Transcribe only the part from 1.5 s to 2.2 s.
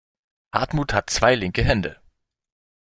Hände.